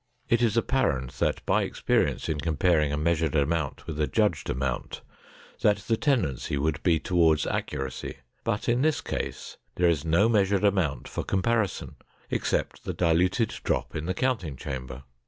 [0.29, 5.01] It is apparent that by experience in comparing a measured amount with a judged amount
[5.61, 10.63] that the tendency would be toward accuracy, but in this case there is no measured
[10.63, 11.97] amount for comparison,
[12.31, 15.03] except the diluted drop in the counting chamber.